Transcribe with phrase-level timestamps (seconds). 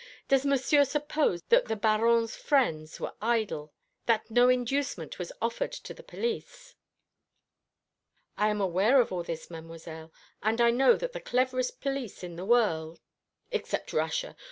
[0.27, 3.71] Does Monsieur suppose that the Baron's friends were idle
[4.07, 6.73] that no inducement was offered to the police?"
[8.35, 10.11] "I am aware of all this, Mademoiselle,
[10.41, 12.99] and I know that the cleverest police in the world"
[13.51, 14.35] "Except Russia.